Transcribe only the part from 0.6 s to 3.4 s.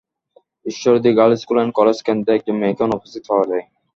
Ishwardi girls school and college কেন্দ্রে একজন মেয়েকে অনুপস্থিত